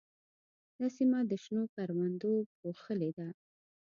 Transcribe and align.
دا 0.79 0.87
سیمه 0.97 1.19
د 1.29 1.33
شنو 1.43 1.63
کروندو 1.75 2.33
پوښلې 2.59 3.11
ده. 3.17 3.27